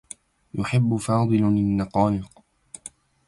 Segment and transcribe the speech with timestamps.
[0.53, 2.43] يحبّ فاضل النقانق.